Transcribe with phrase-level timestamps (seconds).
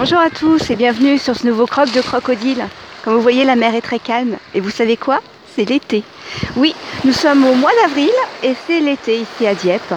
[0.00, 2.64] Bonjour à tous et bienvenue sur ce nouveau croc de crocodile.
[3.04, 4.38] Comme vous voyez, la mer est très calme.
[4.54, 5.20] Et vous savez quoi?
[5.54, 6.04] C'est l'été.
[6.56, 6.74] Oui,
[7.04, 8.08] nous sommes au mois d'avril
[8.42, 9.92] et c'est l'été ici à Dieppe.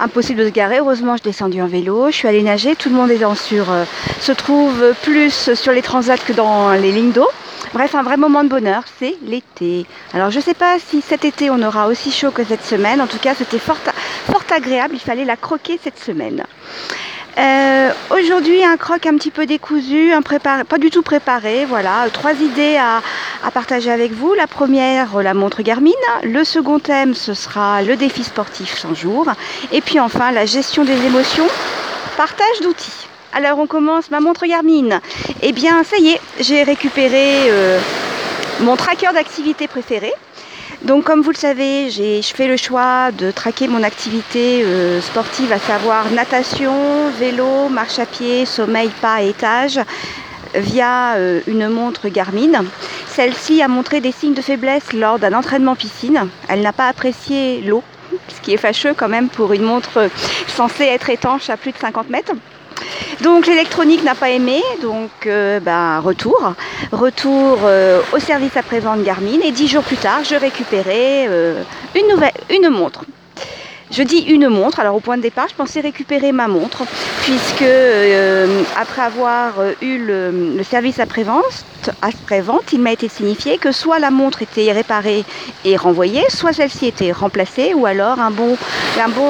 [0.00, 0.80] Impossible de se garer.
[0.80, 2.10] Heureusement, je suis descendue en vélo.
[2.10, 2.76] Je suis allée nager.
[2.76, 3.84] Tout le monde est sur, euh,
[4.20, 7.28] se trouve plus sur les transats que dans les lignes d'eau.
[7.72, 9.86] Bref, un vrai moment de bonheur, c'est l'été.
[10.12, 13.00] Alors je ne sais pas si cet été on aura aussi chaud que cette semaine.
[13.00, 13.78] En tout cas, c'était fort
[14.54, 14.94] agréable.
[14.94, 16.44] Il fallait la croquer cette semaine.
[17.38, 20.12] Euh, aujourd'hui, un croc un petit peu décousu,
[20.68, 21.64] pas du tout préparé.
[21.66, 23.00] Voilà, trois idées à,
[23.44, 24.34] à, partager avec vous.
[24.34, 25.90] La première, la montre Garmin.
[26.24, 29.26] Le second thème, ce sera le défi sportif 100 jours.
[29.70, 31.46] Et puis enfin, la gestion des émotions,
[32.16, 33.06] partage d'outils.
[33.32, 35.00] Alors, on commence ma montre Garmin.
[35.42, 37.78] Eh bien, ça y est, j'ai récupéré euh,
[38.60, 40.12] mon tracker d'activité préféré.
[40.82, 45.50] Donc comme vous le savez, je fais le choix de traquer mon activité euh, sportive,
[45.52, 49.80] à savoir natation, vélo, marche à pied, sommeil, pas étage,
[50.54, 52.64] via euh, une montre Garmin.
[53.08, 56.28] Celle-ci a montré des signes de faiblesse lors d'un entraînement piscine.
[56.48, 57.82] Elle n'a pas apprécié l'eau,
[58.28, 60.08] ce qui est fâcheux quand même pour une montre
[60.46, 62.32] censée être étanche à plus de 50 mètres.
[63.22, 66.54] Donc l'électronique n'a pas aimé, donc euh, ben, retour.
[66.92, 71.62] Retour euh, au service après-vente Garmin et dix jours plus tard, je récupérais euh,
[71.96, 73.04] une, nouvelle, une montre.
[73.90, 76.84] Je dis une montre, alors au point de départ, je pensais récupérer ma montre,
[77.22, 77.64] puisque
[78.76, 84.10] après avoir eu le, service après-vente, après -vente, il m'a été signifié que soit la
[84.10, 85.24] montre était réparée
[85.64, 88.58] et renvoyée, soit celle-ci était remplacée, ou alors un bon,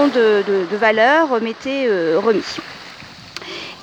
[0.08, 2.58] de valeur m'était remis.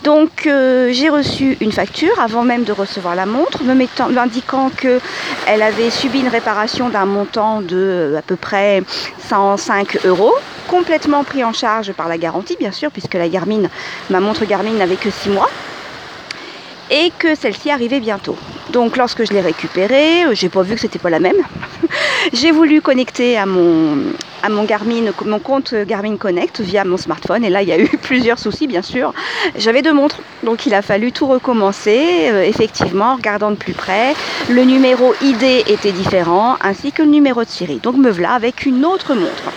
[0.06, 4.70] Donc euh, j'ai reçu une facture avant même de recevoir la montre, me mettant, m'indiquant
[4.70, 8.84] qu'elle avait subi une réparation d'un montant de euh, à peu près
[9.28, 10.36] 105 euros,
[10.68, 13.64] complètement pris en charge par la garantie bien sûr, puisque la Garmin,
[14.12, 15.50] ma montre Garmin n'avait que 6 mois
[16.92, 18.38] et que celle-ci arrivait bientôt.
[18.70, 21.42] Donc lorsque je l'ai récupérée, euh, j'ai pas vu que c'était pas la même.
[22.34, 23.98] j'ai voulu connecter à mon,
[24.46, 27.44] à mon Garmin, mon compte Garmin Connect via mon smartphone.
[27.44, 29.12] Et là, il y a eu plusieurs soucis, bien sûr.
[29.58, 32.30] J'avais deux montres, donc il a fallu tout recommencer.
[32.32, 34.14] Euh, effectivement, en regardant de plus près,
[34.50, 37.80] le numéro ID était différent, ainsi que le numéro de série.
[37.82, 39.52] Donc me voilà avec une autre montre.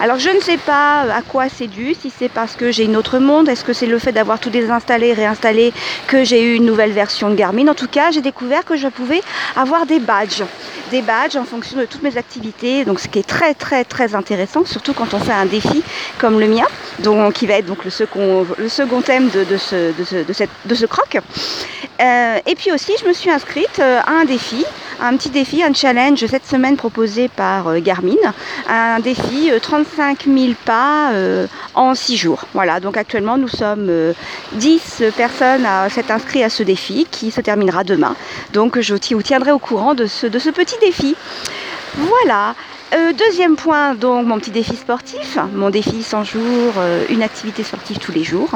[0.00, 2.96] Alors je ne sais pas à quoi c'est dû, si c'est parce que j'ai une
[2.96, 5.72] autre montre, est-ce que c'est le fait d'avoir tout désinstallé, réinstallé,
[6.06, 7.66] que j'ai eu une nouvelle version de Garmin.
[7.66, 9.22] En tout cas, j'ai découvert que je pouvais
[9.56, 10.44] avoir des badges
[10.88, 12.84] des badges en fonction de toutes mes activités.
[12.84, 15.82] Donc ce qui est très très très intéressant, surtout quand on fait un défi
[16.18, 16.66] comme le mien,
[17.00, 20.74] donc qui va être donc le second, le second thème de, ce, de, ce, de,
[20.74, 21.18] ce croc.
[22.00, 24.64] Euh, et puis aussi, je me suis inscrite euh, à un défi,
[25.00, 28.16] un petit défi, un challenge cette semaine proposé par euh, Garmin,
[28.68, 31.10] un défi 35 000 pas
[31.74, 32.44] en 6 jours.
[32.54, 33.90] Voilà, donc actuellement nous sommes
[34.54, 38.14] 10 personnes à s'être inscrites à ce défi qui se terminera demain.
[38.52, 41.16] Donc je vous tiendrai au courant de ce, petit défi.
[41.96, 42.54] Voilà.
[42.94, 47.62] Euh, deuxième point, donc mon petit défi sportif, mon défi 100 jours, euh, une activité
[47.62, 48.48] sportive tous les jours.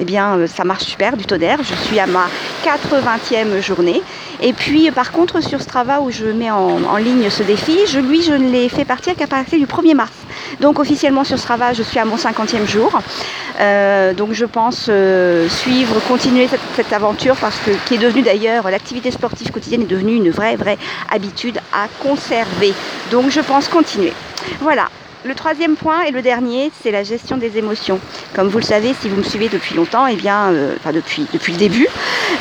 [0.00, 1.58] Eh bien, euh, ça marche super, du tonnerre.
[1.62, 2.26] Je suis à ma
[2.64, 4.02] 80e journée.
[4.40, 8.22] Et puis, par contre, sur Strava, où je mets en, ligne ce défi, je, lui,
[8.22, 10.12] je ne l'ai fait partir qu'à partir du 1er mars.
[10.60, 12.90] Donc, officiellement sur Strava, je suis à mon 50e jour.
[14.16, 14.90] donc, je pense
[15.48, 20.16] suivre, continuer cette, aventure parce que, qui est devenue d'ailleurs, l'activité sportive quotidienne est devenue
[20.16, 20.78] une vraie, vraie
[21.10, 22.74] habitude à conserver.
[23.10, 24.12] Donc, je pense continuer.
[24.60, 24.88] Voilà.
[25.24, 28.00] Le troisième point et le dernier, c'est la gestion des émotions.
[28.34, 30.90] Comme vous le savez, si vous me suivez depuis longtemps, et eh bien, euh, enfin
[30.90, 31.86] depuis, depuis le début,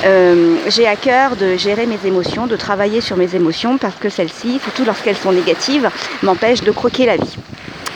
[0.03, 4.09] euh, j'ai à cœur de gérer mes émotions, de travailler sur mes émotions, parce que
[4.09, 5.92] celles-ci, surtout lorsqu'elles sont négatives,
[6.24, 7.38] m'empêchent de croquer la vie.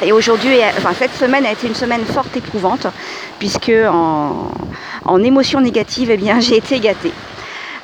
[0.04, 2.86] Et aujourd'hui, enfin cette semaine a été une semaine forte éprouvante,
[3.40, 7.12] puisque en, émotions négatives, eh bien, j'ai été gâtée.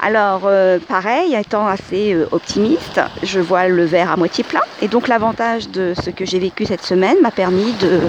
[0.04, 4.62] Alors, euh, pareil, étant assez euh, optimiste, je vois le verre à moitié plein.
[4.82, 8.00] Et donc, l'avantage de ce que j'ai vécu cette semaine m'a permis de,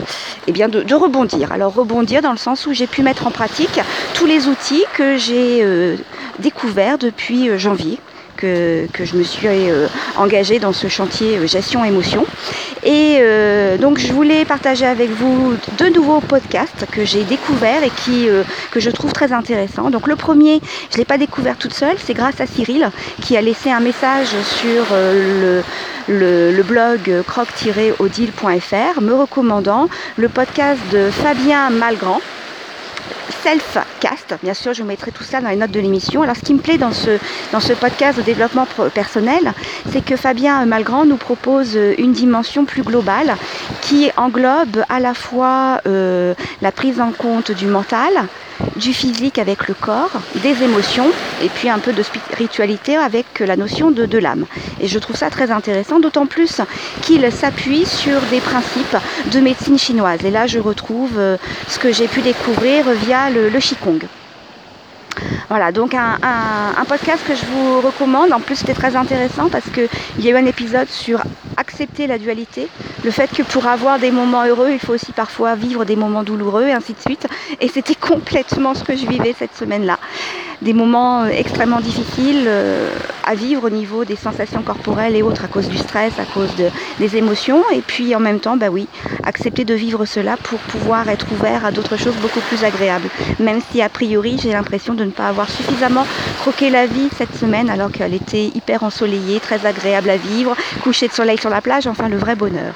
[0.47, 1.53] eh rebondir.
[1.53, 3.79] Alors, rebondir dans le sens où j'ai pu mettre en pratique
[4.15, 5.97] tous les outils que j'ai euh,
[6.39, 7.99] découverts depuis janvier
[8.39, 9.47] que, je me suis
[10.17, 12.27] engagée dans ce chantier gestion émotion.
[12.85, 17.91] Et euh, donc je voulais partager avec vous deux nouveaux podcasts que j'ai découverts et
[17.91, 18.29] qui,
[18.71, 19.91] que je trouve très intéressants.
[19.91, 22.91] Donc le premier, je ne l'ai pas découvert toute seule, c'est grâce à Cyril
[23.21, 25.63] qui a laissé un message sur le,
[26.09, 32.21] le, blog croc-odile.fr me recommandant le podcast de Fabien Malgrand
[33.43, 34.35] self-cast.
[34.43, 36.23] Bien sûr, je vous mettrai tout ça dans les notes de l'émission.
[36.23, 37.19] Alors, ce qui me plaît dans ce,
[37.75, 39.53] podcast de développement personnel,
[39.91, 43.37] c'est que Fabien Malgrand nous propose une dimension plus globale
[43.81, 48.13] qui englobe à la fois euh, la prise en compte du mental,
[48.77, 50.11] du physique avec le corps,
[50.43, 51.11] des émotions
[51.43, 54.47] et puis un peu de spiritualité avec la notion de, l'âme.
[54.81, 56.61] Et je trouve ça très intéressant, d'autant plus
[57.01, 58.97] qu'il s'appuie sur des principes
[59.33, 60.25] de médecine chinoise.
[60.25, 61.37] Et là, je retrouve euh,
[61.69, 64.01] ce que j'ai pu découvrir via le, le Qigong.
[65.49, 66.19] Voilà, donc un,
[66.89, 68.33] podcast que je vous recommande.
[68.33, 71.23] En plus, c'était très intéressant parce qu'il y a eu un épisode sur
[71.57, 72.69] accepter la dualité,
[73.05, 76.23] le fait que pour avoir des moments heureux, il faut aussi parfois vivre des moments
[76.23, 77.27] douloureux, et ainsi de suite.
[77.61, 79.99] Et c'était complètement ce que je vivais cette semaine-là.
[80.63, 82.89] Des moments euh, extrêmement difficiles euh,
[83.25, 86.51] à vivre au niveau des sensations corporelles et autres à cause du stress, à cause
[87.01, 87.65] des émotions.
[87.75, 88.87] Et puis en même temps, bah oui,
[89.25, 93.09] accepter de vivre cela pour pouvoir être ouvert à d'autres choses beaucoup plus agréables.
[93.41, 96.07] Même si a priori, j'ai l'impression de ne pas avoir suffisamment
[96.43, 100.55] croqué la vie cette semaine alors qu'elle était hyper ensoleillée, très agréable à vivre,
[100.85, 102.75] coucher de soleil sur la plage, enfin le vrai bonheur.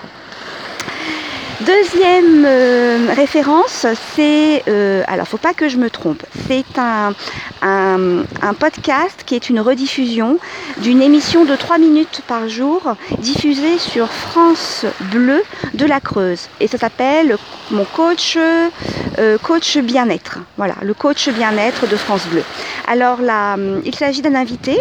[1.66, 7.12] Deuxième euh, référence, c'est, euh, alors faut pas que je me trompe, c'est un,
[7.60, 10.38] un, podcast qui est une rediffusion
[10.78, 15.42] d'une émission de 3 minutes par jour diffusée sur France Bleu
[15.74, 16.48] de la Creuse.
[16.60, 17.36] Et ça s'appelle
[17.72, 20.38] Mon coach, euh, coach bien-être.
[20.56, 22.44] Voilà, le coach bien-être de France Bleu.
[22.86, 24.78] Alors là, il s'agit d'un invité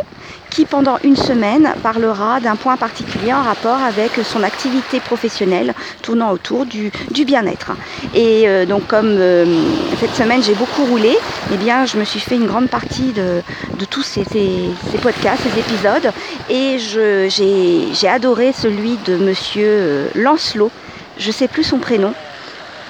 [0.55, 6.31] qui pendant une semaine parlera d'un point particulier en rapport avec son activité professionnelle tournant
[6.31, 6.74] autour du,
[7.25, 7.71] bien-être.
[8.13, 9.45] Et euh, donc comme euh,
[9.99, 11.17] cette semaine j'ai beaucoup roulé,
[11.53, 13.41] eh bien je me suis fait une grande partie de,
[13.89, 14.23] tous ces,
[15.01, 16.11] podcasts, ces épisodes,
[16.49, 20.71] et j'ai adoré celui de monsieur euh, Lancelot,
[21.17, 22.13] je sais plus son prénom,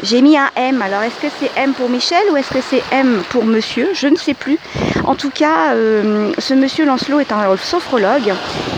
[0.06, 0.84] j'ai mis un M.
[0.84, 3.90] Alors, est-ce que c'est M pour Michel ou est-ce que c'est M pour monsieur?
[3.94, 4.60] Je ne sais plus.
[5.04, 8.32] En tout cas, euh, ce monsieur Lancelot est un sophrologue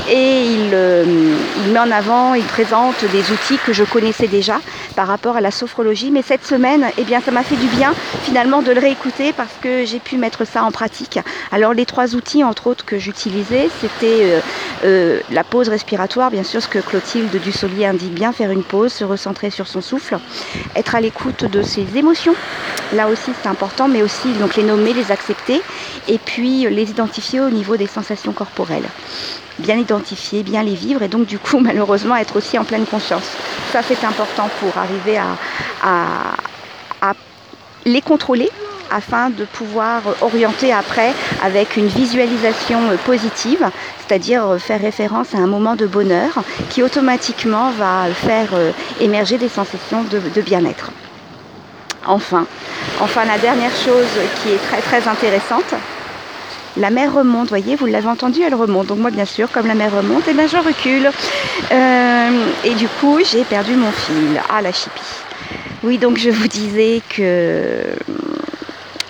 [0.09, 1.03] et euh,
[1.65, 4.61] il, met en avant, il présente des outils que je connaissais déjà
[4.95, 6.11] par rapport à la sophrologie.
[6.11, 7.93] Mais cette semaine, eh bien, ça m'a fait du bien
[8.23, 11.19] finalement de le réécouter parce que j'ai pu mettre ça en pratique.
[11.51, 14.41] Alors, les trois outils, entre autres, que j'utilisais, c'était
[14.85, 18.93] euh, la pause respiratoire, bien sûr, ce que Clotilde Dussolier indique bien, faire une pause,
[18.93, 20.19] se recentrer sur son souffle,
[20.75, 22.35] être à l'écoute de ses émotions.
[22.93, 25.61] Là aussi, c'est important, mais aussi donc les nommer, les accepter,
[26.07, 28.87] et puis les identifier au niveau des sensations corporelles.
[29.59, 33.29] Bien identifier, bien les vivre, et donc du coup, malheureusement, être aussi en pleine conscience.
[33.71, 36.35] Ça, c'est important pour arriver à
[37.85, 38.49] les contrôler
[38.91, 41.13] afin de pouvoir orienter après
[41.43, 48.05] avec une visualisation positive, c'est-à-dire faire référence à un moment de bonheur qui automatiquement va
[48.13, 48.49] faire
[48.99, 50.91] émerger des sensations de, bien-être.
[52.07, 52.45] Enfin,
[53.01, 54.07] enfin la dernière chose
[54.41, 55.73] qui est très très intéressante,
[56.77, 58.87] la mer remonte, voyez, vous l'avez entendu, elle remonte.
[58.87, 61.09] Donc moi, bien sûr, comme la mer remonte, eh bien, je recule.
[61.71, 64.39] Euh, et du coup, j'ai perdu mon fil.
[64.49, 65.01] Ah, la chipie.
[65.83, 67.83] Oui, donc je vous disais que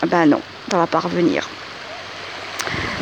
[0.08, 0.42] ben non,
[0.72, 1.48] ça va pas revenir.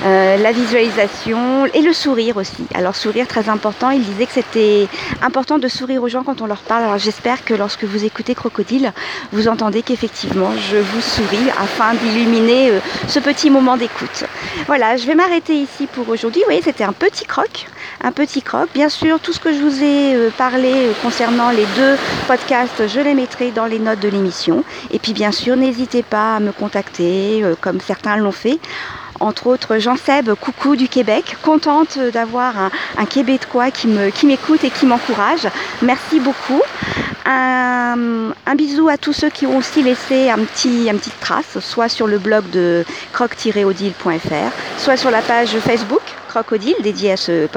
[0.06, 2.68] Euh, la visualisation et le sourire aussi.
[2.76, 4.88] Alors sourire très important, il disait que c'était
[5.24, 6.84] important de sourire aux gens quand on leur parle.
[6.84, 8.94] Alors j'espère que lorsque vous écoutez Crocodile,
[9.32, 14.26] vous entendez qu'effectivement je vous souris afin d'illuminer euh, ce petit moment d'écoute.
[14.68, 16.42] Voilà, je vais m'arrêter ici pour aujourd'hui.
[16.42, 17.66] Vous voyez, c'était un petit croc,
[18.04, 18.70] un petit croc.
[18.76, 23.00] Bien sûr, tout ce que je vous ai euh, parlé concernant les deux podcasts, je
[23.00, 24.64] les mettrai dans les notes de l'émission.
[24.92, 28.60] Et puis bien sûr, n'hésitez pas à me contacter comme certains l'ont fait
[29.20, 32.54] entre autres Jean Seb, coucou du Québec, contente d'avoir
[32.98, 35.48] un, Québécois qui m'écoute et qui m'encourage.
[35.82, 36.62] Merci beaucoup.
[37.26, 41.90] Un, bisou à tous ceux qui ont aussi laissé un petit, une petite trace, soit
[41.90, 46.02] sur le blog de croc-odile.fr, soit sur la page Facebook
[46.36, 47.48] Crocodile dédiée à ce,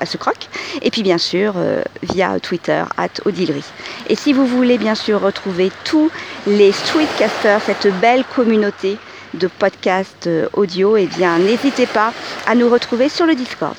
[0.00, 0.36] à ce, croc,
[0.82, 3.64] et puis bien sûr euh, via Twitter, at Odilerie.
[4.08, 6.10] Et si vous voulez bien sûr retrouver tous
[6.46, 8.98] les streetcasters, cette belle communauté,
[9.34, 12.12] de podcast euh, audio, eh bien n'hésitez pas
[12.46, 13.76] à nous retrouver sur le Discord.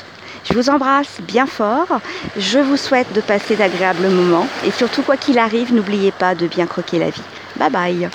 [0.50, 2.00] Je vous embrasse bien fort,
[2.38, 6.48] je vous souhaite de passer d'agréables moments et surtout quoi qu'il arrive, n'oubliez pas de
[6.48, 7.22] bien croquer la vie.
[7.58, 8.10] Bye bye